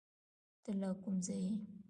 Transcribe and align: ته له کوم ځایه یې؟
ته 0.63 0.71
له 0.79 0.89
کوم 1.01 1.15
ځایه 1.25 1.41
یې؟ 1.45 1.53